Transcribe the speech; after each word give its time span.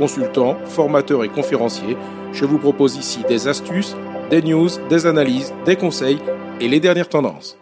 consultant, 0.00 0.56
formateur 0.64 1.24
et 1.24 1.28
conférencier. 1.28 1.94
Je 2.32 2.46
vous 2.46 2.58
propose 2.58 2.96
ici 2.96 3.20
des 3.28 3.48
astuces, 3.48 3.94
des 4.30 4.40
news, 4.40 4.70
des 4.88 5.04
analyses, 5.04 5.52
des 5.66 5.76
conseils 5.76 6.18
et 6.58 6.68
les 6.68 6.80
dernières 6.80 7.10
tendances. 7.10 7.58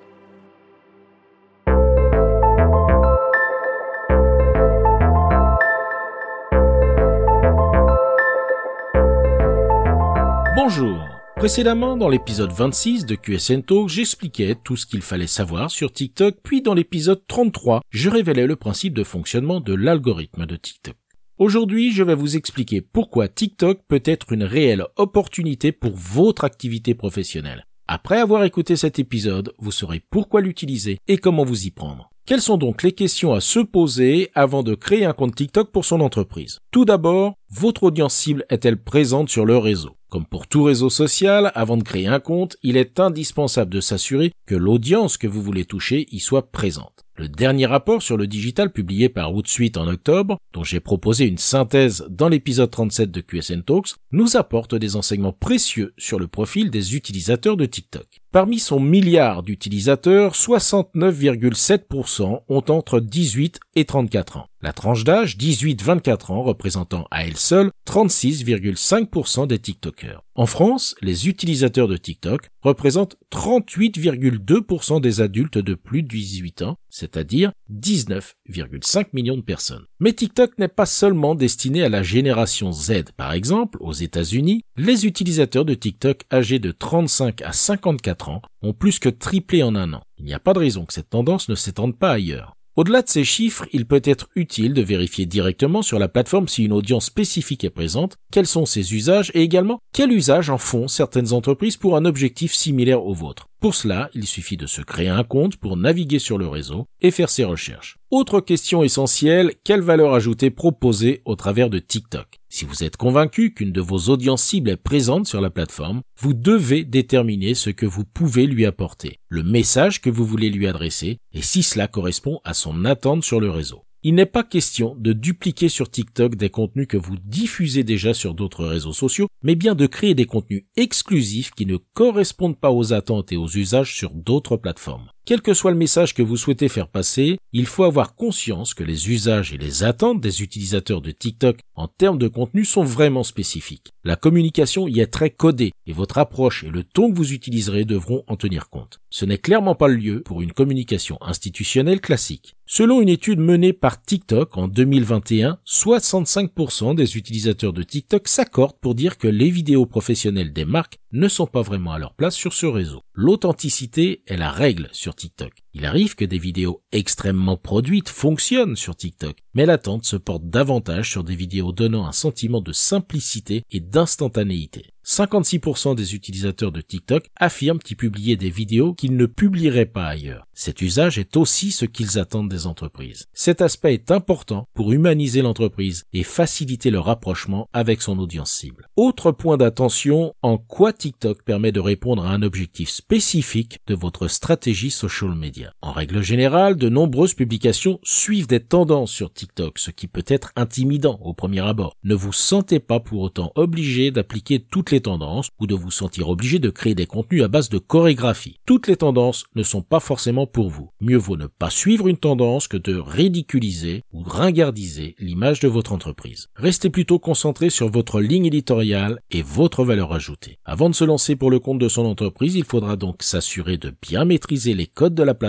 Bonjour. 10.54 10.96
Précédemment, 11.34 11.96
dans 11.96 12.08
l'épisode 12.08 12.52
26 12.52 13.04
de 13.04 13.16
QSN 13.16 13.62
Talk, 13.62 13.88
j'expliquais 13.88 14.54
tout 14.62 14.76
ce 14.76 14.86
qu'il 14.86 15.02
fallait 15.02 15.26
savoir 15.26 15.72
sur 15.72 15.92
TikTok, 15.92 16.36
puis 16.44 16.62
dans 16.62 16.74
l'épisode 16.74 17.22
33, 17.26 17.80
je 17.90 18.08
révélais 18.08 18.46
le 18.46 18.56
principe 18.56 18.94
de 18.94 19.02
fonctionnement 19.02 19.60
de 19.60 19.74
l'algorithme 19.74 20.46
de 20.46 20.56
TikTok. 20.56 20.94
Aujourd'hui, 21.38 21.92
je 21.92 22.02
vais 22.02 22.16
vous 22.16 22.36
expliquer 22.36 22.80
pourquoi 22.80 23.28
TikTok 23.28 23.82
peut 23.86 24.02
être 24.04 24.32
une 24.32 24.42
réelle 24.42 24.84
opportunité 24.96 25.70
pour 25.70 25.92
votre 25.94 26.42
activité 26.42 26.96
professionnelle. 26.96 27.64
Après 27.86 28.18
avoir 28.18 28.42
écouté 28.42 28.74
cet 28.74 28.98
épisode, 28.98 29.54
vous 29.58 29.70
saurez 29.70 30.02
pourquoi 30.10 30.40
l'utiliser 30.40 30.98
et 31.06 31.16
comment 31.16 31.44
vous 31.44 31.66
y 31.66 31.70
prendre. 31.70 32.10
Quelles 32.26 32.40
sont 32.40 32.58
donc 32.58 32.82
les 32.82 32.90
questions 32.90 33.34
à 33.34 33.40
se 33.40 33.60
poser 33.60 34.32
avant 34.34 34.64
de 34.64 34.74
créer 34.74 35.04
un 35.04 35.12
compte 35.12 35.36
TikTok 35.36 35.70
pour 35.70 35.84
son 35.84 36.00
entreprise? 36.00 36.58
Tout 36.72 36.84
d'abord, 36.84 37.34
votre 37.48 37.84
audience 37.84 38.16
cible 38.16 38.44
est-elle 38.50 38.82
présente 38.82 39.28
sur 39.28 39.46
le 39.46 39.58
réseau? 39.58 39.94
Comme 40.10 40.26
pour 40.26 40.48
tout 40.48 40.64
réseau 40.64 40.90
social, 40.90 41.52
avant 41.54 41.76
de 41.76 41.84
créer 41.84 42.08
un 42.08 42.18
compte, 42.18 42.56
il 42.64 42.76
est 42.76 42.98
indispensable 42.98 43.72
de 43.72 43.80
s'assurer 43.80 44.32
que 44.44 44.56
l'audience 44.56 45.16
que 45.16 45.28
vous 45.28 45.42
voulez 45.42 45.64
toucher 45.64 46.08
y 46.10 46.18
soit 46.18 46.50
présente. 46.50 47.04
Le 47.18 47.28
dernier 47.28 47.66
rapport 47.66 48.00
sur 48.00 48.16
le 48.16 48.28
digital 48.28 48.70
publié 48.70 49.08
par 49.08 49.34
Hootsuite 49.34 49.76
en 49.76 49.88
octobre, 49.88 50.38
dont 50.52 50.62
j'ai 50.62 50.78
proposé 50.78 51.26
une 51.26 51.36
synthèse 51.36 52.06
dans 52.08 52.28
l'épisode 52.28 52.70
37 52.70 53.10
de 53.10 53.20
QSN 53.20 53.62
Talks, 53.62 53.96
nous 54.12 54.36
apporte 54.36 54.76
des 54.76 54.94
enseignements 54.94 55.32
précieux 55.32 55.94
sur 55.98 56.20
le 56.20 56.28
profil 56.28 56.70
des 56.70 56.94
utilisateurs 56.94 57.56
de 57.56 57.66
TikTok. 57.66 58.06
Parmi 58.30 58.60
son 58.60 58.78
milliard 58.78 59.42
d'utilisateurs, 59.42 60.34
69,7% 60.34 62.42
ont 62.48 62.64
entre 62.68 63.00
18 63.00 63.58
et 63.74 63.84
34 63.84 64.36
ans. 64.36 64.46
La 64.60 64.72
tranche 64.72 65.04
d'âge 65.04 65.36
18-24 65.36 66.32
ans 66.32 66.42
représentant 66.42 67.06
à 67.12 67.24
elle 67.24 67.36
seule 67.36 67.70
36,5% 67.86 69.46
des 69.46 69.60
TikTokers. 69.60 70.20
En 70.34 70.46
France, 70.46 70.96
les 71.00 71.28
utilisateurs 71.28 71.86
de 71.86 71.96
TikTok 71.96 72.48
représentent 72.60 73.16
38,2% 73.32 75.00
des 75.00 75.20
adultes 75.20 75.58
de 75.58 75.74
plus 75.74 76.02
de 76.02 76.08
18 76.08 76.62
ans, 76.62 76.76
c'est-à-dire 76.90 77.52
19,5 77.72 79.06
millions 79.12 79.36
de 79.36 79.42
personnes. 79.42 79.84
Mais 80.00 80.12
TikTok 80.12 80.58
n'est 80.58 80.66
pas 80.66 80.86
seulement 80.86 81.36
destiné 81.36 81.84
à 81.84 81.88
la 81.88 82.02
génération 82.02 82.72
Z. 82.72 83.12
Par 83.16 83.34
exemple, 83.34 83.78
aux 83.80 83.92
États-Unis, 83.92 84.62
les 84.76 85.06
utilisateurs 85.06 85.64
de 85.64 85.74
TikTok 85.74 86.24
âgés 86.32 86.58
de 86.58 86.72
35 86.72 87.42
à 87.42 87.52
54 87.52 88.28
ans 88.28 88.42
ont 88.62 88.72
plus 88.72 88.98
que 88.98 89.08
triplé 89.08 89.62
en 89.62 89.76
un 89.76 89.92
an. 89.92 90.02
Il 90.18 90.24
n'y 90.24 90.34
a 90.34 90.40
pas 90.40 90.52
de 90.52 90.58
raison 90.58 90.84
que 90.84 90.94
cette 90.94 91.10
tendance 91.10 91.48
ne 91.48 91.54
s'étende 91.54 91.96
pas 91.96 92.10
ailleurs. 92.10 92.57
Au-delà 92.78 93.02
de 93.02 93.08
ces 93.08 93.24
chiffres, 93.24 93.66
il 93.72 93.86
peut 93.86 94.02
être 94.04 94.28
utile 94.36 94.72
de 94.72 94.82
vérifier 94.82 95.26
directement 95.26 95.82
sur 95.82 95.98
la 95.98 96.06
plateforme 96.06 96.46
si 96.46 96.62
une 96.62 96.72
audience 96.72 97.06
spécifique 97.06 97.64
est 97.64 97.70
présente, 97.70 98.18
quels 98.30 98.46
sont 98.46 98.66
ses 98.66 98.94
usages 98.94 99.32
et 99.34 99.42
également 99.42 99.80
quel 99.92 100.12
usage 100.12 100.48
en 100.48 100.58
font 100.58 100.86
certaines 100.86 101.32
entreprises 101.32 101.76
pour 101.76 101.96
un 101.96 102.04
objectif 102.04 102.54
similaire 102.54 103.04
au 103.04 103.14
vôtre. 103.14 103.48
Pour 103.58 103.74
cela, 103.74 104.10
il 104.14 104.28
suffit 104.28 104.56
de 104.56 104.66
se 104.66 104.80
créer 104.80 105.08
un 105.08 105.24
compte 105.24 105.56
pour 105.56 105.76
naviguer 105.76 106.20
sur 106.20 106.38
le 106.38 106.46
réseau 106.46 106.86
et 107.00 107.10
faire 107.10 107.30
ses 107.30 107.42
recherches. 107.42 107.98
Autre 108.12 108.40
question 108.40 108.84
essentielle, 108.84 109.54
quelle 109.64 109.80
valeur 109.80 110.14
ajoutée 110.14 110.50
proposer 110.50 111.20
au 111.24 111.34
travers 111.34 111.70
de 111.70 111.80
TikTok? 111.80 112.37
Si 112.50 112.64
vous 112.64 112.82
êtes 112.82 112.96
convaincu 112.96 113.52
qu'une 113.52 113.72
de 113.72 113.80
vos 113.82 114.08
audiences 114.08 114.42
cibles 114.42 114.70
est 114.70 114.76
présente 114.76 115.26
sur 115.26 115.40
la 115.40 115.50
plateforme, 115.50 116.00
vous 116.18 116.32
devez 116.32 116.82
déterminer 116.82 117.54
ce 117.54 117.68
que 117.68 117.84
vous 117.84 118.04
pouvez 118.04 118.46
lui 118.46 118.64
apporter, 118.64 119.20
le 119.28 119.42
message 119.42 120.00
que 120.00 120.08
vous 120.08 120.24
voulez 120.24 120.48
lui 120.48 120.66
adresser 120.66 121.18
et 121.34 121.42
si 121.42 121.62
cela 121.62 121.88
correspond 121.88 122.40
à 122.44 122.54
son 122.54 122.86
attente 122.86 123.22
sur 123.22 123.38
le 123.38 123.50
réseau. 123.50 123.84
Il 124.02 124.14
n'est 124.14 124.26
pas 124.26 124.44
question 124.44 124.94
de 124.96 125.12
dupliquer 125.12 125.68
sur 125.68 125.90
TikTok 125.90 126.36
des 126.36 126.50
contenus 126.50 126.86
que 126.86 126.96
vous 126.96 127.16
diffusez 127.22 127.82
déjà 127.82 128.14
sur 128.14 128.32
d'autres 128.32 128.64
réseaux 128.64 128.92
sociaux, 128.92 129.26
mais 129.42 129.56
bien 129.56 129.74
de 129.74 129.86
créer 129.86 130.14
des 130.14 130.24
contenus 130.24 130.64
exclusifs 130.76 131.50
qui 131.50 131.66
ne 131.66 131.78
correspondent 131.94 132.58
pas 132.58 132.70
aux 132.70 132.92
attentes 132.92 133.32
et 133.32 133.36
aux 133.36 133.48
usages 133.48 133.94
sur 133.94 134.14
d'autres 134.14 134.56
plateformes. 134.56 135.10
Quel 135.28 135.42
que 135.42 135.52
soit 135.52 135.72
le 135.72 135.76
message 135.76 136.14
que 136.14 136.22
vous 136.22 136.38
souhaitez 136.38 136.70
faire 136.70 136.88
passer, 136.88 137.36
il 137.52 137.66
faut 137.66 137.84
avoir 137.84 138.14
conscience 138.14 138.72
que 138.72 138.82
les 138.82 139.10
usages 139.10 139.52
et 139.52 139.58
les 139.58 139.84
attentes 139.84 140.22
des 140.22 140.40
utilisateurs 140.40 141.02
de 141.02 141.10
TikTok 141.10 141.58
en 141.74 141.86
termes 141.86 142.16
de 142.16 142.28
contenu 142.28 142.64
sont 142.64 142.82
vraiment 142.82 143.24
spécifiques. 143.24 143.92
La 144.04 144.16
communication 144.16 144.88
y 144.88 145.00
est 145.00 145.06
très 145.08 145.28
codée 145.28 145.72
et 145.86 145.92
votre 145.92 146.16
approche 146.16 146.64
et 146.64 146.70
le 146.70 146.82
ton 146.82 147.12
que 147.12 147.16
vous 147.18 147.34
utiliserez 147.34 147.84
devront 147.84 148.24
en 148.26 148.36
tenir 148.36 148.70
compte. 148.70 149.00
Ce 149.10 149.26
n'est 149.26 149.36
clairement 149.36 149.74
pas 149.74 149.88
le 149.88 149.96
lieu 149.96 150.22
pour 150.22 150.40
une 150.40 150.52
communication 150.52 151.18
institutionnelle 151.20 152.00
classique. 152.00 152.56
Selon 152.64 153.00
une 153.00 153.08
étude 153.08 153.38
menée 153.38 153.72
par 153.72 154.02
TikTok 154.02 154.56
en 154.56 154.68
2021, 154.68 155.58
65% 155.66 156.94
des 156.94 157.16
utilisateurs 157.16 157.72
de 157.72 157.82
TikTok 157.82 158.28
s'accordent 158.28 158.78
pour 158.80 158.94
dire 158.94 159.18
que 159.18 159.28
les 159.28 159.50
vidéos 159.50 159.86
professionnelles 159.86 160.52
des 160.52 160.64
marques 160.66 160.98
ne 161.12 161.28
sont 161.28 161.46
pas 161.46 161.62
vraiment 161.62 161.92
à 161.92 161.98
leur 161.98 162.14
place 162.14 162.34
sur 162.34 162.52
ce 162.52 162.66
réseau. 162.66 163.02
L'authenticité 163.14 164.22
est 164.26 164.36
la 164.36 164.50
règle 164.50 164.88
sur 164.92 165.14
TikTok. 165.14 165.52
Il 165.74 165.84
arrive 165.84 166.14
que 166.14 166.24
des 166.24 166.38
vidéos 166.38 166.82
extrêmement 166.92 167.56
produites 167.56 168.08
fonctionnent 168.08 168.76
sur 168.76 168.96
TikTok, 168.96 169.36
mais 169.54 169.66
l'attente 169.66 170.04
se 170.04 170.16
porte 170.16 170.48
davantage 170.48 171.10
sur 171.10 171.24
des 171.24 171.36
vidéos 171.36 171.72
donnant 171.72 172.06
un 172.06 172.12
sentiment 172.12 172.60
de 172.60 172.72
simplicité 172.72 173.62
et 173.70 173.80
d'instantanéité. 173.80 174.94
56% 175.08 175.94
des 175.94 176.14
utilisateurs 176.14 176.70
de 176.70 176.82
TikTok 176.82 177.30
affirment 177.36 177.80
y 177.88 177.94
publier 177.94 178.36
des 178.36 178.50
vidéos 178.50 178.92
qu'ils 178.92 179.16
ne 179.16 179.24
publieraient 179.24 179.86
pas 179.86 180.06
ailleurs. 180.06 180.46
Cet 180.52 180.82
usage 180.82 181.18
est 181.18 181.36
aussi 181.38 181.70
ce 181.70 181.86
qu'ils 181.86 182.18
attendent 182.18 182.50
des 182.50 182.66
entreprises. 182.66 183.24
Cet 183.32 183.62
aspect 183.62 183.94
est 183.94 184.10
important 184.10 184.66
pour 184.74 184.92
humaniser 184.92 185.40
l'entreprise 185.40 186.04
et 186.12 186.24
faciliter 186.24 186.90
le 186.90 186.98
rapprochement 186.98 187.68
avec 187.72 188.02
son 188.02 188.18
audience 188.18 188.52
cible. 188.52 188.86
Autre 188.96 189.32
point 189.32 189.56
d'attention, 189.56 190.34
en 190.42 190.58
quoi 190.58 190.92
TikTok 190.92 191.42
permet 191.42 191.72
de 191.72 191.80
répondre 191.80 192.26
à 192.26 192.30
un 192.30 192.42
objectif 192.42 192.90
spécifique 192.90 193.78
de 193.86 193.94
votre 193.94 194.28
stratégie 194.28 194.90
social 194.90 195.34
media? 195.34 195.57
En 195.80 195.92
règle 195.92 196.22
générale, 196.22 196.76
de 196.76 196.88
nombreuses 196.88 197.34
publications 197.34 197.98
suivent 198.02 198.46
des 198.46 198.60
tendances 198.60 199.10
sur 199.10 199.32
TikTok, 199.32 199.78
ce 199.78 199.90
qui 199.90 200.06
peut 200.06 200.24
être 200.26 200.52
intimidant 200.56 201.18
au 201.22 201.34
premier 201.34 201.60
abord. 201.60 201.96
Ne 202.04 202.14
vous 202.14 202.32
sentez 202.32 202.80
pas 202.80 203.00
pour 203.00 203.20
autant 203.20 203.52
obligé 203.54 204.10
d'appliquer 204.10 204.60
toutes 204.60 204.90
les 204.90 205.00
tendances 205.00 205.48
ou 205.58 205.66
de 205.66 205.74
vous 205.74 205.90
sentir 205.90 206.28
obligé 206.28 206.58
de 206.58 206.70
créer 206.70 206.94
des 206.94 207.06
contenus 207.06 207.42
à 207.42 207.48
base 207.48 207.68
de 207.68 207.78
chorégraphie. 207.78 208.60
Toutes 208.66 208.86
les 208.86 208.96
tendances 208.96 209.44
ne 209.54 209.62
sont 209.62 209.82
pas 209.82 210.00
forcément 210.00 210.46
pour 210.46 210.70
vous. 210.70 210.90
Mieux 211.00 211.16
vaut 211.16 211.36
ne 211.36 211.46
pas 211.46 211.70
suivre 211.70 212.08
une 212.08 212.16
tendance 212.16 212.68
que 212.68 212.76
de 212.76 212.96
ridiculiser 212.96 214.04
ou 214.12 214.22
ringardiser 214.22 215.16
l'image 215.18 215.60
de 215.60 215.68
votre 215.68 215.92
entreprise. 215.92 216.48
Restez 216.54 216.90
plutôt 216.90 217.18
concentré 217.18 217.70
sur 217.70 217.88
votre 217.88 218.20
ligne 218.20 218.46
éditoriale 218.46 219.20
et 219.30 219.42
votre 219.42 219.84
valeur 219.84 220.12
ajoutée. 220.12 220.58
Avant 220.64 220.90
de 220.90 220.94
se 220.94 221.04
lancer 221.04 221.36
pour 221.36 221.50
le 221.50 221.58
compte 221.58 221.78
de 221.78 221.88
son 221.88 222.04
entreprise, 222.04 222.54
il 222.54 222.64
faudra 222.64 222.96
donc 222.96 223.22
s'assurer 223.22 223.76
de 223.76 223.92
bien 224.02 224.24
maîtriser 224.24 224.74
les 224.74 224.86
codes 224.86 225.14
de 225.14 225.22
la 225.22 225.34
plateforme 225.34 225.47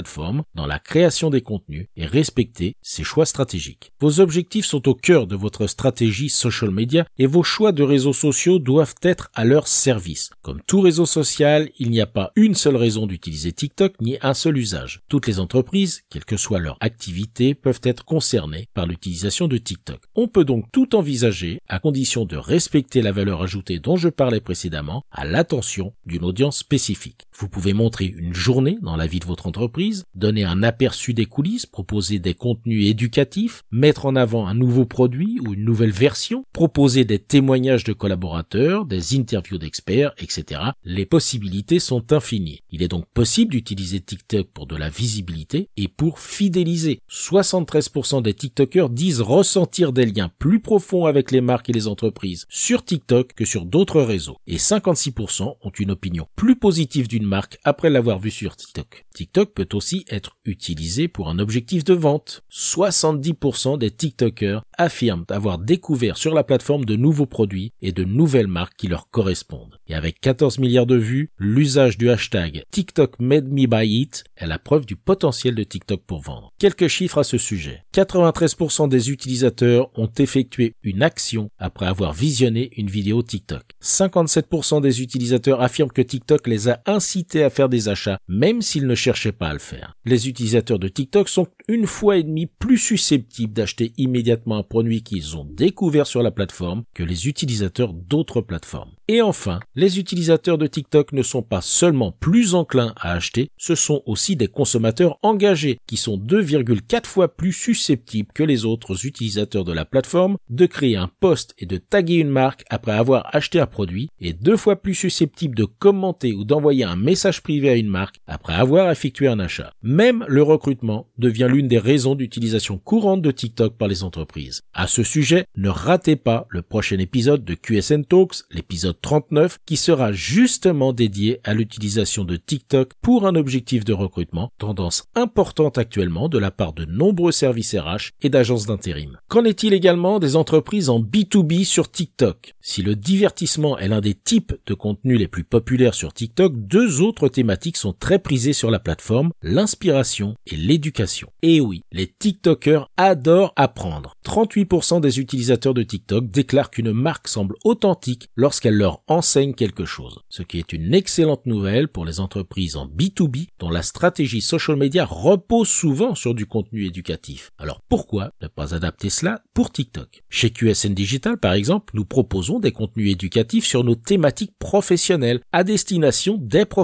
dans 0.56 0.66
la 0.66 0.80
création 0.80 1.30
des 1.30 1.42
contenus 1.42 1.88
et 1.96 2.06
respecter 2.06 2.75
ses 2.81 3.04
choix 3.04 3.25
stratégiques. 3.25 3.92
Vos 4.00 4.19
objectifs 4.19 4.66
sont 4.66 4.88
au 4.88 4.94
cœur 4.94 5.28
de 5.28 5.36
votre 5.36 5.68
stratégie 5.68 6.30
social 6.30 6.72
media 6.72 7.06
et 7.18 7.25
vos 7.25 7.44
choix 7.44 7.72
de 7.72 7.84
réseaux 7.84 8.13
sociaux 8.13 8.60
doivent 8.60 8.96
être 9.01 9.30
à 9.34 9.46
leur 9.46 9.68
service. 9.68 10.30
Comme 10.42 10.62
tout 10.68 10.81
réseau 10.81 11.06
social, 11.06 11.69
il 11.80 11.90
n'y 11.90 12.01
a 12.01 12.06
pas 12.06 12.31
une 12.36 12.56
seule 12.56 12.75
raison 12.75 13.07
d'utiliser 13.07 13.51
TikTok 13.51 13.94
ni 14.01 14.18
un 14.22 14.34
seul 14.34 14.57
usage. 14.57 15.01
Toutes 15.10 15.28
les 15.28 15.40
entreprises, 15.40 16.02
quelle 16.10 16.25
que 16.25 16.38
soit 16.38 16.60
leur 16.60 16.78
activité, 16.80 17.56
peuvent 17.56 17.81
être 17.84 18.06
concernées 18.06 18.68
par 18.74 18.86
l'utilisation 18.86 19.48
de 19.48 19.57
TikTok. 19.57 20.02
On 20.16 20.28
peut 20.28 20.45
donc 20.45 20.66
tout 20.72 20.95
envisager 20.95 21.60
à 21.68 21.80
condition 21.80 22.25
de 22.25 22.38
respecter 22.38 23.02
la 23.02 23.12
valeur 23.12 23.42
ajoutée 23.42 23.80
dont 23.80 23.98
je 23.98 24.10
parlais 24.10 24.42
précédemment 24.42 25.04
à 25.12 25.25
l'attention 25.25 25.94
d'une 26.06 26.25
audience 26.25 26.57
spécifique. 26.60 27.28
Vous 27.39 27.47
pouvez 27.47 27.71
montrer 27.71 28.03
une 28.03 28.33
journée 28.33 28.77
dans 28.81 28.97
la 28.97 29.07
vie 29.07 29.21
de 29.21 29.25
votre 29.25 29.47
entreprise, 29.47 30.03
donner 30.13 30.44
un 30.44 30.62
aperçu 30.62 31.13
des 31.13 31.25
coulisses, 31.25 31.65
proposer 31.65 32.19
des 32.19 32.33
contenus 32.33 32.89
éducatifs, 32.89 33.63
mettre 33.71 34.06
en 34.06 34.18
avant 34.18 34.45
un 34.45 34.53
nouveau 34.53 34.83
produit 34.83 35.39
ou 35.39 35.53
une 35.53 35.63
nouvelle 35.63 35.94
version, 35.94 36.44
proposer 36.51 37.06
des 37.06 37.18
témoignages 37.18 37.86
de 37.86 37.94
collaborateurs, 37.94 38.83
des 38.83 39.15
interviews 39.15 39.57
d'experts, 39.57 40.12
etc. 40.18 40.59
Les 40.83 41.06
possibilités 41.06 41.80
sont 41.80 42.12
infinies. 42.12 42.59
Il 42.71 42.83
est 42.83 42.89
donc 42.89 43.06
possible 43.13 43.51
d'utiliser 43.51 44.01
TikTok 44.01 44.50
pour 44.53 44.68
de 44.68 44.75
la 44.75 44.89
visibilité 44.89 45.69
et 45.77 45.88
pour 45.88 46.19
fidéliser. 46.19 47.00
73% 47.09 48.21
des 48.21 48.33
TikTokers 48.33 48.89
disent 48.89 49.21
ressentir 49.21 49.94
des 49.94 50.06
liens 50.06 50.30
plus 50.39 50.59
profonds 50.59 51.06
avec 51.06 51.31
les 51.31 51.39
marques 51.39 51.69
et 51.69 51.74
les 51.74 51.88
entreprises 51.88 52.47
sur 52.50 52.83
TikTok 52.83 53.31
que 53.33 53.45
sur 53.45 53.63
d'autres 53.63 54.01
réseaux. 54.01 54.35
Et 54.45 54.57
56% 54.57 55.56
ont 55.62 55.71
une 55.80 55.92
opinion 55.92 56.27
plus 56.35 56.57
positive 56.57 57.07
d'une 57.07 57.29
marque 57.30 57.60
après 57.64 57.90
l'avoir 57.90 58.20
vue 58.20 58.31
sur 58.31 58.58
TikTok. 58.58 59.06
TikTok 59.14 59.54
peut 59.54 59.70
aussi 59.74 60.04
être 60.10 60.38
utilisé 60.46 61.08
pour 61.08 61.30
un 61.30 61.40
objectif 61.40 61.84
de 61.86 61.94
vente. 61.94 62.44
70% 62.52 63.78
des 63.78 63.92
TikTokers 63.92 64.64
affirment 64.78 65.26
avoir 65.30 65.60
découvert 65.60 66.18
sur 66.18 66.34
la 66.34 66.44
plateforme 66.44 66.86
de 66.86 66.96
nouveaux 66.96 67.26
produits 67.26 67.72
et 67.81 67.92
de 67.92 68.04
nouvelles 68.04 68.48
marques 68.48 68.76
qui 68.78 68.88
leur 68.88 69.10
correspondent. 69.10 69.80
Et 69.88 69.96
avec 69.96 70.20
14 70.20 70.60
milliards 70.60 70.86
de 70.86 70.96
vues, 70.96 71.31
l'usage 71.38 71.98
du 71.98 72.10
hashtag 72.10 72.64
TikTok 72.72 73.20
made 73.20 73.48
me 73.48 73.68
buy 73.68 74.02
it 74.02 74.24
est 74.36 74.48
la 74.48 74.60
preuve 74.60 74.86
du 74.86 74.96
potentiel 74.96 75.56
de 75.56 75.64
TikTok 75.64 76.02
pour 76.06 76.22
vendre. 76.22 76.52
Quelques 76.60 76.88
chiffres 76.88 77.20
à 77.20 77.24
ce 77.24 77.38
sujet. 77.38 77.84
93% 77.94 78.90
des 78.90 79.12
utilisateurs 79.12 79.92
ont 79.96 80.10
effectué 80.18 80.76
une 80.84 81.04
action 81.04 81.50
après 81.60 81.86
avoir 81.86 82.14
visionné 82.14 82.72
une 82.78 82.90
vidéo 82.90 83.22
TikTok. 83.22 83.64
57% 83.84 84.81
des 84.81 85.02
utilisateurs 85.02 85.62
affirment 85.62 85.92
que 85.92 86.02
TikTok 86.02 86.48
les 86.48 86.70
a 86.70 86.81
incités 86.86 87.19
à 87.36 87.50
faire 87.50 87.69
des 87.69 87.89
achats, 87.89 88.19
même 88.27 88.62
s'ils 88.62 88.88
ne 88.88 88.95
cherchaient 88.95 89.31
pas 89.31 89.50
à 89.50 89.54
le 89.54 89.60
faire. 89.60 89.94
Les 90.06 90.27
utilisateurs 90.27 90.80
de 90.80 90.88
TikTok 90.88 91.30
sont 91.30 91.48
une 91.68 91.86
fois 91.86 92.18
et 92.18 92.24
demie 92.24 92.48
plus 92.48 92.77
susceptibles 92.77 93.54
d'acheter 93.54 93.94
immédiatement 93.98 94.57
un 94.57 94.63
produit 94.63 95.04
qu'ils 95.04 95.38
ont 95.38 95.45
découvert 95.45 96.07
sur 96.07 96.24
la 96.24 96.31
plateforme 96.31 96.83
que 96.94 97.04
les 97.04 97.27
utilisateurs 97.27 97.94
d'autres 97.94 98.42
plateformes. 98.42 98.92
Et 99.07 99.21
enfin, 99.21 99.60
les 99.75 100.00
utilisateurs 100.00 100.57
de 100.57 100.68
TikTok 100.68 101.13
ne 101.13 101.24
sont 101.24 101.42
pas 101.42 101.62
seulement 101.62 102.12
plus 102.12 102.56
enclins 102.56 102.94
à 102.95 103.13
acheter, 103.13 103.50
ce 103.57 103.75
sont 103.75 104.04
aussi 104.06 104.36
des 104.36 104.48
consommateurs 104.48 105.18
engagés 105.24 105.80
qui 105.88 105.98
sont 105.98 106.18
2,4 106.18 107.06
fois 107.06 107.27
plus 107.36 107.54
susceptibles 107.54 108.31
que 108.33 108.44
les 108.44 108.66
autres 108.66 109.06
utilisateurs 109.06 109.63
de 109.63 109.74
la 109.74 109.86
plateforme 109.86 110.38
de 110.50 110.66
créer 110.66 110.95
un 110.95 111.10
post 111.19 111.54
et 111.57 111.66
de 111.66 111.77
taguer 111.77 112.16
une 112.16 112.30
marque 112.30 112.63
après 112.69 112.92
avoir 112.92 113.36
acheté 113.36 113.60
un 113.60 113.66
produit 113.66 114.10
et 114.19 114.33
deux 114.33 114.57
fois 114.57 114.75
plus 114.75 114.95
susceptibles 114.95 115.56
de 115.56 115.66
commenter 115.66 116.33
ou 116.33 116.44
d'envoyer 116.44 116.83
un 116.83 116.95
message 116.95 117.08
privé 117.41 117.69
à 117.69 117.75
une 117.75 117.88
marque 117.88 118.19
après 118.27 118.53
avoir 118.53 118.91
effectué 118.91 119.27
un 119.27 119.39
achat. 119.39 119.73
Même 119.81 120.25
le 120.27 120.44
recrutement 120.44 121.07
devient 121.17 121.47
l'une 121.50 121.67
des 121.67 121.77
raisons 121.77 122.15
d'utilisation 122.15 122.77
courante 122.77 123.21
de 123.21 123.31
TikTok 123.31 123.77
par 123.77 123.88
les 123.88 124.03
entreprises. 124.03 124.61
À 124.73 124.88
ce 124.88 125.03
sujet, 125.03 125.45
ne 125.56 125.69
ratez 125.69 126.15
pas 126.15 126.47
le 126.50 126.61
prochain 126.61 127.00
épisode 127.00 127.44
de 127.44 127.56
QSN 127.56 128.03
Talks, 128.03 128.44
l'épisode 128.51 129.00
39 129.01 129.57
qui 129.65 129.77
sera 129.77 130.11
justement 130.11 130.94
dédié 130.94 131.39
à 131.44 131.53
l'utilisation 131.53 132.23
de 132.23 132.35
TikTok 132.35 132.94
pour 133.01 133.27
un 133.27 133.35
objectif 133.35 133.85
de 133.85 133.94
recrutement, 133.94 134.51
tendance 134.57 135.06
importante 135.15 135.77
actuellement 135.77 136.29
de 136.29 136.38
la 136.38 136.51
part 136.51 136.73
de 136.73 136.85
nombreux 136.85 137.31
services 137.31 137.75
RH 137.75 138.11
et 138.21 138.29
d'agences 138.29 138.65
d'intérim. 138.65 139.17
Qu'en 139.27 139.45
est-il 139.45 139.73
également 139.73 140.19
des 140.19 140.35
entreprises 140.35 140.89
en 140.89 141.00
B2B 141.00 141.65
sur 141.65 141.91
TikTok? 141.91 142.56
Si 142.61 142.81
le 142.81 142.95
divertissement 142.95 143.77
est 143.77 143.88
l'un 143.88 144.01
des 144.01 144.13
types 144.13 144.53
de 144.65 144.73
contenus 144.73 145.19
les 145.19 145.27
plus 145.27 145.44
populaires 145.44 145.94
sur 145.94 146.13
TikTok, 146.13 146.53
deux 146.56 146.88
autres 147.01 147.27
thématiques 147.27 147.77
sont 147.77 147.94
très 147.94 148.19
prisées 148.19 148.53
sur 148.53 148.71
la 148.71 148.80
plateforme, 148.80 149.31
l'inspiration 149.41 150.36
et 150.45 150.56
l'éducation. 150.56 151.30
Et 151.41 151.62
oui, 151.62 151.83
les 151.91 152.07
TikTokers 152.07 152.89
adorent 152.97 153.53
apprendre. 153.56 154.15
38% 154.25 155.01
des 155.01 155.19
utilisateurs 155.19 155.74
de 155.74 155.83
TikTok 155.83 156.30
déclarent 156.30 156.71
qu'une 156.71 156.91
marque 156.91 157.27
semble 157.27 157.56
authentique 157.63 158.30
lorsqu'elle 158.36 158.75
leur 158.75 159.01
enseigne 159.07 159.53
quelque 159.53 159.86
chose, 159.86 160.19
ce 160.30 160.44
qui 160.44 160.59
est 160.59 160.74
une 160.74 160.94
excellente 160.94 161.45
nouvelle 161.45 161.88
pour 161.88 162.06
les 162.06 162.19
entreprises 162.19 162.75
en 162.75 162.88
B2B 162.88 163.47
dont 163.59 163.69
la 163.69 163.83
stratégie 163.83 164.42
social 164.42 164.77
media 164.77 165.06
repose 165.06 165.69
souvent 165.69 166.15
sur 166.15 166.33
du 166.33 166.45
contenu 166.45 166.85
éducatif. 166.85 167.51
Alors 167.57 167.81
pourquoi 167.88 168.31
ne 168.42 168.47
pas 168.47 168.75
adapter 168.75 169.09
cela 169.09 169.42
pour 169.53 169.71
TikTok? 169.71 170.24
Chez 170.30 170.50
QSN 170.50 170.94
Digital 170.94 171.38
par 171.38 171.53
exemple, 171.53 171.94
nous 171.95 172.06
proposons 172.06 172.59
des 172.59 172.71
contenus 172.71 173.12
éducatifs 173.12 173.65
sur 173.65 173.83
nos 173.83 173.95
thématiques 173.95 174.53
professionnelles 174.59 175.42
à 175.51 175.63
destination 175.63 176.38
des 176.39 176.65
professionnels. 176.65 176.79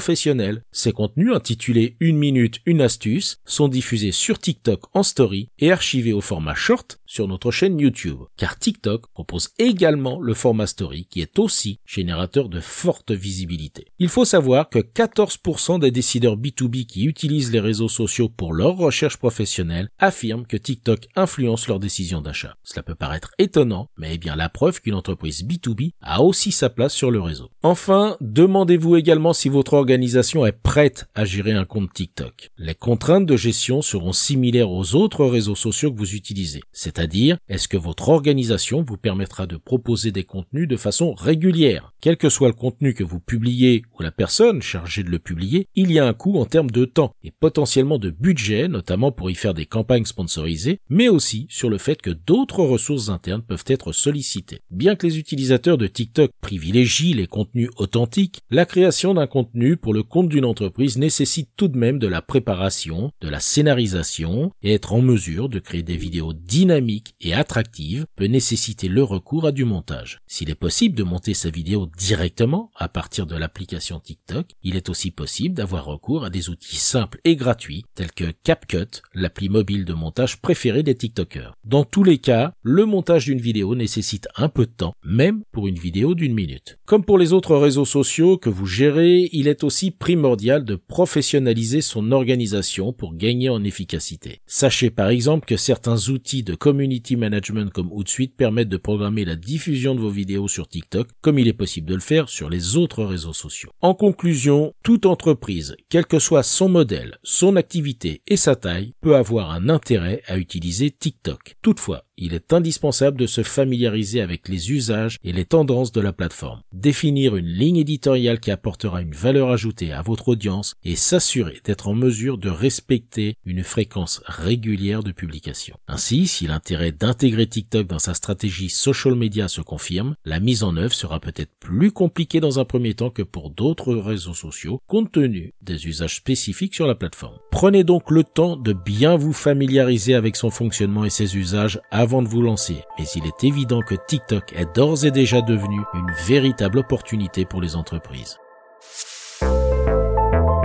Ces 0.71 0.91
contenus 0.91 1.33
intitulés 1.33 1.95
une 1.99 2.17
minute, 2.17 2.59
une 2.65 2.81
astuce 2.81 3.37
sont 3.45 3.67
diffusés 3.67 4.11
sur 4.11 4.39
TikTok 4.39 4.81
en 4.93 5.03
story 5.03 5.49
et 5.59 5.71
archivés 5.71 6.13
au 6.13 6.21
format 6.21 6.55
short 6.55 6.99
sur 7.05 7.27
notre 7.27 7.51
chaîne 7.51 7.79
YouTube, 7.79 8.19
car 8.35 8.57
TikTok 8.57 9.07
propose 9.13 9.49
également 9.57 10.19
le 10.19 10.33
format 10.33 10.67
story 10.67 11.07
qui 11.09 11.21
est 11.21 11.39
aussi 11.39 11.79
générateur 11.85 12.49
de 12.49 12.59
forte 12.59 13.11
visibilité. 13.11 13.85
Il 13.99 14.09
faut 14.09 14.25
savoir 14.25 14.69
que 14.69 14.79
14% 14.79 15.79
des 15.79 15.91
décideurs 15.91 16.37
B2B 16.37 16.85
qui 16.85 17.05
utilisent 17.05 17.51
les 17.51 17.59
réseaux 17.59 17.89
sociaux 17.89 18.29
pour 18.29 18.53
leur 18.53 18.75
recherche 18.75 19.17
professionnelle 19.17 19.89
affirment 19.99 20.45
que 20.45 20.57
TikTok 20.57 21.07
influence 21.15 21.67
leurs 21.67 21.79
décisions 21.79 22.21
d'achat. 22.21 22.57
Cela 22.63 22.83
peut 22.83 22.95
paraître 22.95 23.31
étonnant, 23.37 23.89
mais 23.97 24.15
est 24.15 24.17
bien 24.17 24.35
la 24.35 24.49
preuve 24.49 24.81
qu'une 24.81 24.95
entreprise 24.95 25.43
B2B 25.43 25.93
a 26.01 26.21
aussi 26.21 26.51
sa 26.51 26.69
place 26.69 26.93
sur 26.93 27.11
le 27.11 27.21
réseau. 27.21 27.49
Enfin, 27.63 28.17
demandez-vous 28.19 28.95
également 28.97 29.33
si 29.33 29.49
votre 29.49 29.75
est 29.89 30.51
prête 30.51 31.05
à 31.15 31.25
gérer 31.25 31.51
un 31.53 31.65
compte 31.65 31.93
TikTok. 31.93 32.51
Les 32.57 32.75
contraintes 32.75 33.25
de 33.25 33.37
gestion 33.37 33.81
seront 33.81 34.13
similaires 34.13 34.71
aux 34.71 34.95
autres 34.95 35.25
réseaux 35.25 35.55
sociaux 35.55 35.91
que 35.91 35.97
vous 35.97 36.15
utilisez, 36.15 36.61
c'est-à-dire 36.71 37.37
est-ce 37.47 37.67
que 37.67 37.77
votre 37.77 38.09
organisation 38.09 38.83
vous 38.83 38.97
permettra 38.97 39.47
de 39.47 39.57
proposer 39.57 40.11
des 40.11 40.23
contenus 40.23 40.67
de 40.67 40.77
façon 40.77 41.13
régulière? 41.13 41.93
Quel 42.01 42.17
que 42.17 42.29
soit 42.29 42.47
le 42.47 42.53
contenu 42.53 42.93
que 42.93 43.03
vous 43.03 43.19
publiez 43.19 43.83
ou 43.97 44.03
la 44.03 44.11
personne 44.11 44.61
chargée 44.61 45.03
de 45.03 45.09
le 45.09 45.19
publier, 45.19 45.67
il 45.75 45.91
y 45.91 45.99
a 45.99 46.07
un 46.07 46.13
coût 46.13 46.37
en 46.37 46.45
termes 46.45 46.71
de 46.71 46.85
temps 46.85 47.13
et 47.23 47.31
potentiellement 47.31 47.97
de 47.97 48.09
budget, 48.09 48.67
notamment 48.67 49.11
pour 49.11 49.29
y 49.29 49.35
faire 49.35 49.53
des 49.53 49.65
campagnes 49.65 50.05
sponsorisées, 50.05 50.79
mais 50.89 51.09
aussi 51.09 51.47
sur 51.49 51.69
le 51.69 51.77
fait 51.77 52.01
que 52.01 52.11
d'autres 52.11 52.63
ressources 52.63 53.09
internes 53.09 53.41
peuvent 53.41 53.63
être 53.67 53.91
sollicitées. 53.91 54.61
Bien 54.69 54.95
que 54.95 55.07
les 55.07 55.17
utilisateurs 55.17 55.77
de 55.77 55.87
TikTok 55.87 56.31
privilégient 56.41 57.13
les 57.13 57.27
contenus 57.27 57.69
authentiques, 57.77 58.41
la 58.49 58.65
création 58.65 59.13
d'un 59.13 59.27
contenu 59.27 59.74
pour 59.77 59.93
le 59.93 60.03
compte 60.03 60.29
d'une 60.29 60.45
entreprise 60.45 60.97
nécessite 60.97 61.49
tout 61.55 61.67
de 61.67 61.77
même 61.77 61.99
de 61.99 62.07
la 62.07 62.21
préparation, 62.21 63.11
de 63.21 63.29
la 63.29 63.39
scénarisation 63.39 64.51
et 64.61 64.73
être 64.73 64.93
en 64.93 65.01
mesure 65.01 65.49
de 65.49 65.59
créer 65.59 65.83
des 65.83 65.97
vidéos 65.97 66.33
dynamiques 66.33 67.15
et 67.21 67.33
attractives 67.33 68.05
peut 68.15 68.25
nécessiter 68.25 68.87
le 68.87 69.03
recours 69.03 69.47
à 69.47 69.51
du 69.51 69.65
montage. 69.65 70.21
S'il 70.27 70.49
est 70.49 70.55
possible 70.55 70.95
de 70.95 71.03
monter 71.03 71.33
sa 71.33 71.49
vidéo 71.49 71.89
directement 71.97 72.71
à 72.75 72.87
partir 72.87 73.25
de 73.25 73.35
l'application 73.35 73.99
TikTok, 73.99 74.47
il 74.63 74.75
est 74.75 74.89
aussi 74.89 75.11
possible 75.11 75.55
d'avoir 75.55 75.85
recours 75.85 76.25
à 76.25 76.29
des 76.29 76.49
outils 76.49 76.77
simples 76.77 77.19
et 77.23 77.35
gratuits 77.35 77.85
tels 77.95 78.11
que 78.11 78.31
CapCut, 78.43 79.01
l'appli 79.13 79.49
mobile 79.49 79.85
de 79.85 79.93
montage 79.93 80.41
préférée 80.41 80.83
des 80.83 80.95
TikTokers. 80.95 81.53
Dans 81.63 81.83
tous 81.83 82.03
les 82.03 82.17
cas, 82.17 82.53
le 82.63 82.85
montage 82.85 83.25
d'une 83.25 83.41
vidéo 83.41 83.75
nécessite 83.75 84.27
un 84.35 84.49
peu 84.49 84.65
de 84.65 84.71
temps, 84.71 84.93
même 85.03 85.43
pour 85.51 85.67
une 85.67 85.79
vidéo 85.79 86.15
d'une 86.15 86.33
minute. 86.33 86.77
Comme 86.85 87.03
pour 87.03 87.17
les 87.17 87.33
autres 87.33 87.55
réseaux 87.55 87.85
sociaux 87.85 88.37
que 88.37 88.49
vous 88.49 88.65
gérez, 88.65 89.29
il 89.31 89.47
est 89.47 89.63
aussi 89.65 89.91
primordial 89.91 90.63
de 90.63 90.75
professionnaliser 90.75 91.81
son 91.81 92.11
organisation 92.11 92.93
pour 92.93 93.15
gagner 93.15 93.49
en 93.49 93.63
efficacité. 93.63 94.39
Sachez 94.47 94.89
par 94.89 95.09
exemple 95.09 95.45
que 95.45 95.57
certains 95.57 96.09
outils 96.09 96.43
de 96.43 96.55
community 96.55 97.17
management 97.17 97.71
comme 97.71 97.91
Hootsuite 97.91 98.37
permettent 98.37 98.69
de 98.69 98.77
programmer 98.77 99.25
la 99.25 99.35
diffusion 99.35 99.95
de 99.95 99.99
vos 99.99 100.09
vidéos 100.09 100.47
sur 100.47 100.67
TikTok 100.67 101.09
comme 101.21 101.39
il 101.39 101.47
est 101.47 101.53
possible 101.53 101.89
de 101.89 101.95
le 101.95 102.01
faire 102.01 102.29
sur 102.29 102.49
les 102.49 102.77
autres 102.77 103.03
réseaux 103.03 103.33
sociaux. 103.33 103.71
En 103.81 103.93
conclusion, 103.93 104.73
toute 104.83 105.05
entreprise, 105.05 105.75
quel 105.89 106.05
que 106.05 106.19
soit 106.19 106.43
son 106.43 106.69
modèle, 106.69 107.17
son 107.23 107.55
activité 107.55 108.21
et 108.27 108.37
sa 108.37 108.55
taille, 108.55 108.93
peut 109.01 109.15
avoir 109.15 109.51
un 109.51 109.67
intérêt 109.69 110.21
à 110.27 110.37
utiliser 110.37 110.91
TikTok. 110.91 111.55
Toutefois, 111.61 112.04
il 112.17 112.33
est 112.33 112.53
indispensable 112.53 113.17
de 113.17 113.27
se 113.27 113.43
familiariser 113.43 114.21
avec 114.21 114.47
les 114.47 114.71
usages 114.71 115.17
et 115.23 115.33
les 115.33 115.45
tendances 115.45 115.91
de 115.91 116.01
la 116.01 116.13
plateforme, 116.13 116.61
définir 116.73 117.35
une 117.35 117.47
ligne 117.47 117.77
éditoriale 117.77 118.39
qui 118.39 118.51
apportera 118.51 119.01
une 119.01 119.13
valeur 119.13 119.49
ajoutée 119.49 119.91
à 119.91 120.01
votre 120.01 120.29
audience 120.29 120.75
et 120.83 120.95
s'assurer 120.95 121.59
d'être 121.63 121.87
en 121.87 121.93
mesure 121.93 122.37
de 122.37 122.49
respecter 122.49 123.35
une 123.45 123.63
fréquence 123.63 124.21
régulière 124.25 125.03
de 125.03 125.11
publication. 125.11 125.77
Ainsi, 125.87 126.27
si 126.27 126.47
l'intérêt 126.47 126.91
d'intégrer 126.91 127.47
TikTok 127.47 127.87
dans 127.87 127.99
sa 127.99 128.13
stratégie 128.13 128.69
social 128.69 129.15
media 129.15 129.47
se 129.47 129.61
confirme, 129.61 130.15
la 130.25 130.39
mise 130.39 130.63
en 130.63 130.77
œuvre 130.77 130.93
sera 130.93 131.19
peut-être 131.19 131.51
plus 131.59 131.91
compliquée 131.91 132.39
dans 132.39 132.59
un 132.59 132.65
premier 132.65 132.93
temps 132.93 133.09
que 133.09 133.23
pour 133.23 133.49
d'autres 133.49 133.93
réseaux 133.95 134.33
sociaux 134.33 134.81
compte 134.87 135.11
tenu 135.11 135.53
des 135.61 135.87
usages 135.87 136.15
spécifiques 136.15 136.75
sur 136.75 136.87
la 136.87 136.95
plateforme. 136.95 137.37
Prenez 137.51 137.83
donc 137.83 138.11
le 138.11 138.23
temps 138.23 138.55
de 138.55 138.73
bien 138.73 139.15
vous 139.15 139.33
familiariser 139.33 140.13
avec 140.13 140.35
son 140.35 140.49
fonctionnement 140.49 141.05
et 141.05 141.09
ses 141.09 141.37
usages 141.37 141.79
avant 142.05 142.21
de 142.21 142.27
vous 142.27 142.43
lancer, 142.43 142.85
mais 142.99 143.05
il 143.15 143.25
est 143.25 143.43
évident 143.43 143.81
que 143.81 143.95
TikTok 143.95 144.53
est 144.53 144.75
d'ores 144.75 145.05
et 145.05 145.09
déjà 145.09 145.41
devenu 145.41 145.81
une 145.95 146.11
véritable 146.27 146.77
opportunité 146.77 147.45
pour 147.45 147.61
les 147.61 147.75
entreprises. 147.75 148.37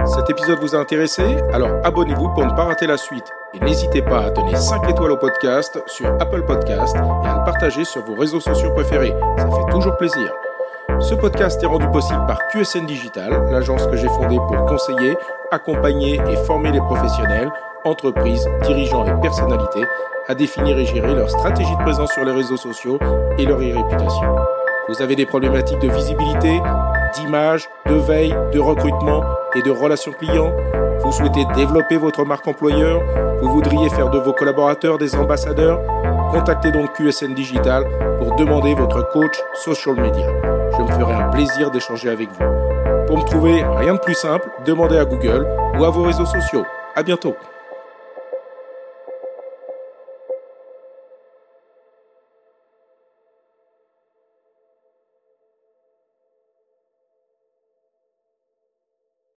Cet 0.05 0.29
épisode 0.29 0.59
vous 0.61 0.75
a 0.75 0.79
intéressé? 0.79 1.23
Alors 1.55 1.71
abonnez-vous 1.83 2.29
pour 2.35 2.45
ne 2.45 2.51
pas 2.51 2.65
rater 2.65 2.87
la 2.87 2.99
suite. 2.99 3.25
Et 3.55 3.61
n'hésitez 3.65 4.03
pas 4.03 4.25
à 4.25 4.31
donner 4.31 4.55
5 4.55 4.91
étoiles 4.91 5.13
au 5.13 5.17
podcast 5.17 5.83
sur 5.87 6.09
Apple 6.21 6.45
Podcast 6.45 6.95
et 6.95 7.27
à 7.27 7.39
le 7.39 7.45
partager 7.47 7.87
sur 7.87 8.05
vos 8.05 8.17
réseaux 8.17 8.41
sociaux 8.41 8.75
préférés. 8.75 9.15
Ça 9.39 9.49
fait 9.49 9.73
toujours 9.73 9.97
plaisir. 9.97 10.31
Ce 10.99 11.15
podcast 11.15 11.63
est 11.63 11.67
rendu 11.67 11.89
possible 11.89 12.27
par 12.27 12.49
QSN 12.49 12.85
Digital, 12.85 13.49
l'agence 13.51 13.87
que 13.87 13.97
j'ai 13.97 14.09
fondée 14.09 14.37
pour 14.37 14.67
conseiller, 14.67 15.17
accompagner 15.51 16.21
et 16.29 16.37
former 16.45 16.71
les 16.71 16.81
professionnels, 16.81 17.51
entreprises, 17.85 18.49
dirigeants 18.63 19.05
et 19.05 19.21
personnalités 19.21 19.85
à 20.29 20.35
définir 20.35 20.79
et 20.79 20.85
gérer 20.85 21.15
leur 21.15 21.31
stratégie 21.31 21.77
de 21.77 21.83
présence 21.83 22.13
sur 22.13 22.25
les 22.25 22.33
réseaux 22.33 22.57
sociaux 22.57 22.99
et 23.39 23.45
leur 23.45 23.59
e-réputation. 23.59 24.37
Vous 24.89 25.03
avez 25.03 25.17
des 25.17 25.27
problématiques 25.27 25.79
de 25.81 25.89
visibilité, 25.89 26.61
d'image, 27.15 27.69
de 27.87 27.95
veille, 27.95 28.35
de 28.53 28.59
recrutement 28.59 29.23
et 29.55 29.63
de 29.63 29.71
relations 29.71 30.13
clients 30.13 30.53
Vous 31.03 31.13
souhaitez 31.13 31.45
développer 31.55 31.97
votre 31.97 32.25
marque 32.25 32.47
employeur 32.47 33.01
Vous 33.41 33.51
voudriez 33.51 33.89
faire 33.91 34.11
de 34.11 34.19
vos 34.19 34.33
collaborateurs 34.33 34.99
des 34.99 35.15
ambassadeurs 35.15 35.81
Contactez 36.33 36.71
donc 36.71 36.93
QSN 36.95 37.35
Digital 37.35 37.85
pour 38.19 38.37
demander 38.37 38.75
votre 38.75 39.11
coach 39.11 39.37
social 39.55 39.97
media. 39.97 40.27
Je 40.77 40.83
me 40.83 40.89
ferai 40.89 41.15
un 41.15 41.29
plaisir 41.31 41.71
d'échanger 41.71 42.09
avec 42.09 42.29
vous. 42.29 42.45
Pour 43.07 43.19
me 43.19 43.25
trouver, 43.25 43.65
rien 43.65 43.95
de 43.95 43.99
plus 43.99 44.15
simple, 44.15 44.49
demandez 44.65 44.99
à 44.99 45.05
Google 45.05 45.47
ou 45.79 45.85
à 45.85 45.91
vos 45.91 46.03
réseaux 46.03 46.27
sociaux. 46.27 46.65
À 46.95 47.03
bientôt. 47.03 47.35